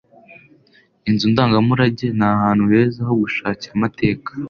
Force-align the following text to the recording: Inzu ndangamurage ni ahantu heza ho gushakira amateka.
Inzu 1.09 1.25
ndangamurage 1.31 2.07
ni 2.17 2.25
ahantu 2.33 2.63
heza 2.71 2.99
ho 3.07 3.13
gushakira 3.21 3.71
amateka. 3.77 4.29